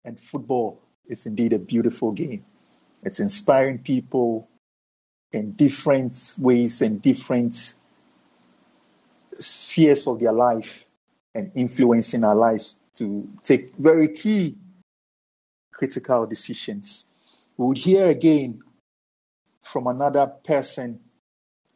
[0.03, 2.45] and football is indeed a beautiful game.
[3.03, 4.47] It's inspiring people
[5.31, 7.75] in different ways and different
[9.33, 10.85] spheres of their life
[11.33, 14.55] and influencing our lives to take very key
[15.71, 17.05] critical decisions.
[17.57, 18.61] We would hear again
[19.63, 20.99] from another person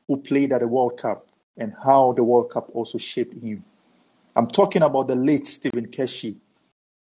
[0.08, 3.64] who played at the World Cup and how the World Cup also shaped him.
[4.36, 6.38] I'm talking about the late Stephen Keshi,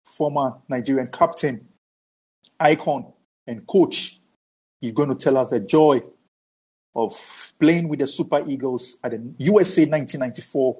[0.04, 1.66] former Nigerian captain,
[2.60, 3.12] icon,
[3.46, 4.20] and coach.
[4.80, 6.02] He's going to tell us the joy
[6.94, 10.78] of playing with the Super Eagles at the USA 1994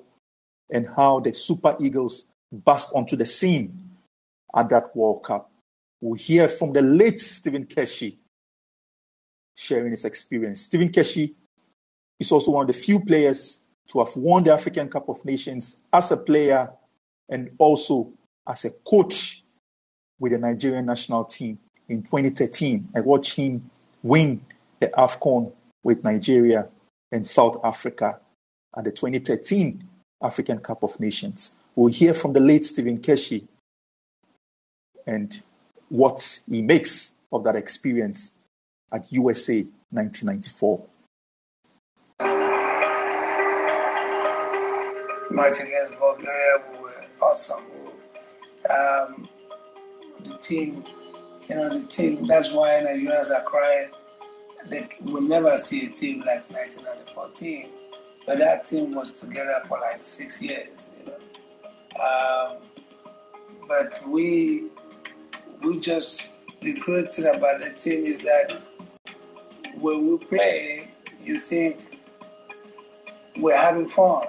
[0.71, 3.91] and how the Super Eagles burst onto the scene
[4.55, 5.51] at that World Cup.
[6.01, 8.19] We'll hear from the late Stephen Keshi
[9.57, 10.63] sharing his experience.
[10.63, 11.35] Stephen Keshi
[12.19, 15.81] is also one of the few players to have won the African Cup of Nations
[15.93, 16.71] as a player
[17.29, 18.13] and also
[18.47, 19.43] as a coach
[20.19, 22.89] with the Nigerian national team in 2013.
[22.95, 23.71] I watched him
[24.03, 24.45] win
[24.81, 26.69] the AFCON with Nigeria
[27.11, 28.21] and South Africa
[28.77, 29.89] at the 2013
[30.23, 31.55] African Cup of Nations.
[31.75, 33.47] We'll hear from the late Stephen Keshi
[35.07, 35.43] and
[35.89, 38.35] what he makes of that experience
[38.93, 40.87] at USA 1994.
[45.33, 47.65] match against Bulgaria, were awesome.
[48.69, 49.29] Um,
[50.25, 50.85] the team,
[51.49, 52.27] you know, the team.
[52.27, 53.91] That's why Nigerians are crying.
[54.69, 57.69] They will never see a team like 1994 team.
[58.27, 61.19] But that team was together for like six years, you know.
[62.01, 62.57] Um,
[63.69, 64.65] but we
[65.63, 68.63] we just the great thing about the team is that
[69.79, 70.89] when we play,
[71.25, 72.01] you think
[73.37, 74.29] we're having fun.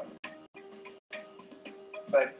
[2.10, 2.36] But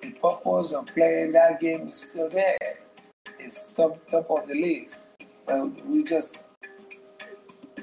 [0.00, 2.58] the purpose of playing that game is still there.
[3.38, 4.90] It's top top of the league.
[5.46, 6.42] But we just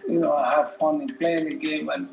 [0.07, 2.07] you know have fun in playing the game and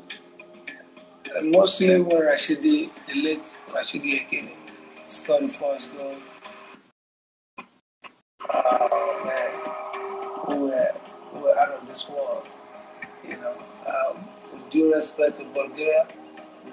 [1.43, 4.51] mostly when Rashidi, the late Rashidi Yekini,
[5.07, 6.15] scored the first goal.
[8.49, 10.91] Oh man, we were,
[11.33, 12.47] we were out of this world.
[13.27, 13.55] You know,
[13.87, 16.07] um, with due respect to Bulgaria,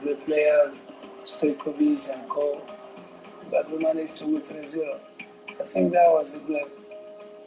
[0.03, 0.75] great players,
[1.25, 2.61] Stoichkov and Co.
[3.51, 5.01] But we managed to win 3 0.
[5.61, 6.69] I think that was a great,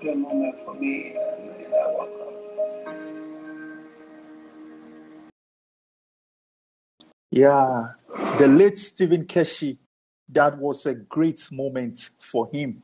[0.02, 1.16] great moment for me
[2.06, 2.25] Cup.
[7.36, 7.90] Yeah,
[8.40, 9.78] the late Stephen Keshi,
[10.30, 12.82] that was a great moment for him.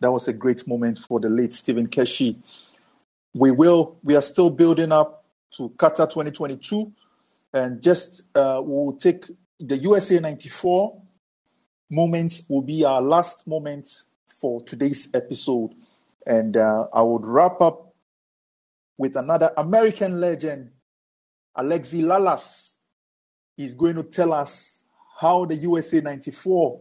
[0.00, 2.36] That was a great moment for the late Stephen Keshi.
[3.32, 6.92] We will, we are still building up to Qatar 2022,
[7.54, 11.00] and just uh, we'll take the USA 94
[11.90, 15.74] moment will be our last moment for today's episode,
[16.26, 17.94] and uh, I would wrap up
[18.98, 20.72] with another American legend,
[21.56, 22.75] Alexi Lalas
[23.56, 24.84] He's going to tell us
[25.18, 26.80] how the USA 94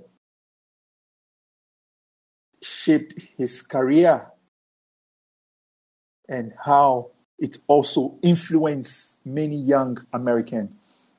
[2.62, 4.28] shaped his career
[6.28, 10.72] and how it also influenced many young Americans.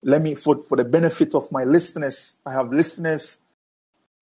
[0.03, 3.41] Let me, for, for the benefit of my listeners, I have listeners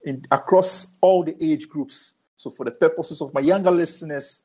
[0.05, 2.15] in, across all the age groups.
[2.37, 4.45] So, for the purposes of my younger listeners,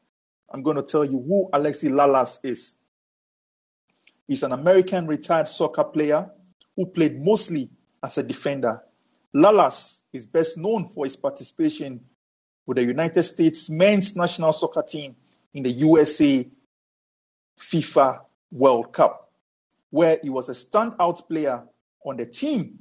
[0.51, 2.77] I'm going to tell you who Alexi Lalas is.
[4.27, 6.29] He's an American retired soccer player
[6.80, 7.69] who played mostly
[8.01, 8.82] as a defender.
[9.36, 11.99] Lalas is best known for his participation
[12.65, 15.13] with the United States men's national soccer team
[15.53, 16.47] in the USA
[17.59, 19.30] FIFA World Cup,
[19.89, 21.67] where he was a standout player
[22.05, 22.80] on the team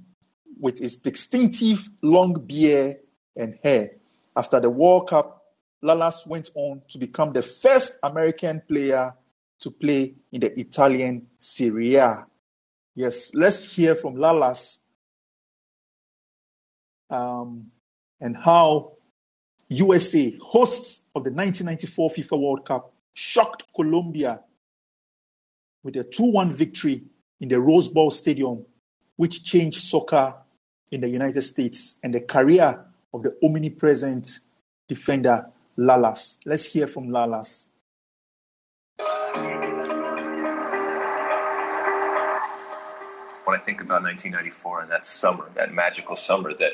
[0.61, 2.99] with his distinctive long beard
[3.35, 3.97] and hair.
[4.37, 5.43] After the World Cup,
[5.83, 9.13] Lalas went on to become the first American player
[9.59, 12.29] to play in the Italian Serie A.
[12.99, 14.79] Yes, let's hear from Lalas
[17.09, 17.71] um,
[18.21, 18.95] and how
[19.69, 24.43] USA, hosts of the 1994 FIFA World Cup, shocked Colombia
[25.85, 27.05] with a 2 1 victory
[27.41, 28.67] in the Rose Bowl Stadium,
[29.15, 30.35] which changed soccer
[30.91, 32.85] in the United States and the career
[33.15, 34.41] of the omnipresent
[34.89, 35.47] defender
[35.79, 36.39] Lalas.
[36.45, 37.68] Let's hear from Lalas.
[43.49, 46.73] When I think about 1994 and that summer, that magical summer that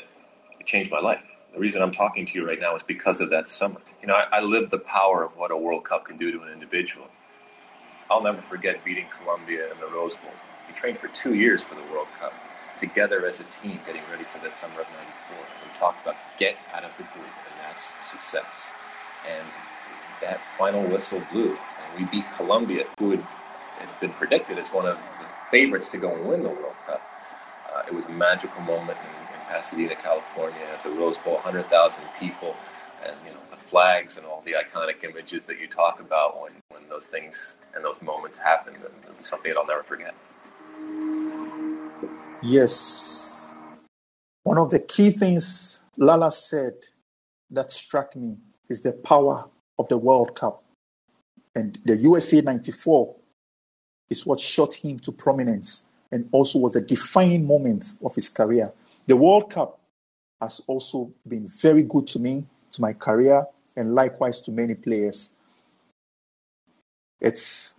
[0.66, 1.20] changed my life.
[1.52, 3.80] The reason I'm talking to you right now is because of that summer.
[4.02, 6.42] You know, I, I lived the power of what a World Cup can do to
[6.42, 7.06] an individual.
[8.10, 10.32] I'll never forget beating Colombia in the Rose Bowl.
[10.66, 12.32] We trained for two years for the World Cup,
[12.80, 14.88] together as a team, getting ready for that summer of
[15.30, 15.46] '94.
[15.62, 18.72] We talked about get out of the group, and that's success.
[19.30, 19.46] And
[20.20, 23.20] that final whistle blew, and we beat Colombia, who had,
[23.78, 24.98] had been predicted as one of
[25.50, 27.02] favorites to go and win the World Cup.
[27.74, 32.04] Uh, it was a magical moment in, in Pasadena, California, at the Rose Bowl, 100,000
[32.20, 32.54] people,
[33.04, 36.52] and you know the flags and all the iconic images that you talk about when,
[36.70, 38.76] when those things and those moments happened.
[38.76, 40.14] It'll be something that I'll never forget.
[42.42, 43.54] Yes.
[44.42, 46.74] One of the key things Lala said
[47.50, 48.36] that struck me
[48.68, 50.62] is the power of the World Cup.
[51.54, 53.14] And the USA 94
[54.10, 58.72] is what shot him to prominence and also was a defining moment of his career.
[59.06, 59.80] The World Cup
[60.40, 63.46] has also been very good to me, to my career,
[63.76, 65.32] and likewise to many players.
[67.20, 67.74] It's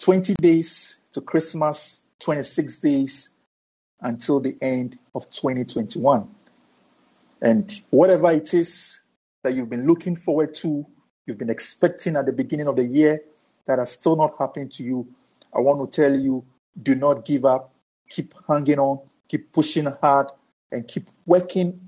[0.00, 3.30] 20 days to Christmas, 26 days
[4.00, 6.28] until the end of 2021.
[7.40, 9.02] And whatever it is
[9.42, 10.86] that you've been looking forward to,
[11.26, 13.20] you've been expecting at the beginning of the year,
[13.66, 15.06] that has still not happened to you,
[15.54, 16.44] I want to tell you
[16.80, 17.72] do not give up.
[18.08, 20.28] Keep hanging on, keep pushing hard,
[20.70, 21.80] and keep working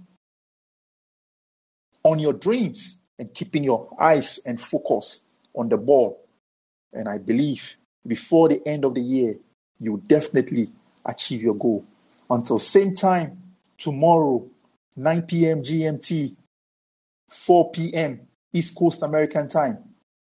[2.02, 6.24] on your dreams and keeping your eyes and focus on the ball.
[6.92, 9.36] And I believe before the end of the year,
[9.80, 10.70] you definitely
[11.04, 11.84] achieve your goal.
[12.30, 13.42] Until same time,
[13.76, 14.46] tomorrow,
[14.96, 15.62] 9 p.m.
[15.62, 16.36] GMT,
[17.28, 18.20] 4 p.m.
[18.52, 19.78] East Coast American time,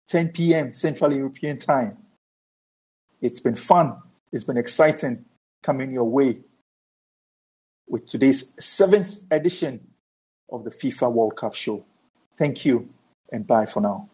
[0.09, 0.75] 10 p.m.
[0.75, 1.99] Central European time.
[3.23, 3.97] It's been fun.
[4.33, 5.25] It's been exciting
[5.63, 6.41] coming your way
[7.87, 9.87] with today's seventh edition
[10.51, 11.85] of the FIFA World Cup show.
[12.37, 12.89] Thank you
[13.31, 14.11] and bye for now.